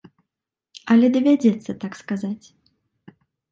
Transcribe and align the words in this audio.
Але 0.95 1.07
давядзецца 1.17 1.71
так 1.85 1.93
сказаць. 2.01 2.45